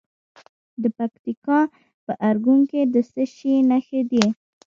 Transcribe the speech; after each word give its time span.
د 0.81 0.83
پکتیکا 0.97 1.59
په 2.05 2.13
ارګون 2.29 2.59
کې 2.69 2.81
د 2.93 2.95
څه 3.11 3.23
شي 3.35 3.53
نښې 3.69 4.01
دي؟ 4.11 4.25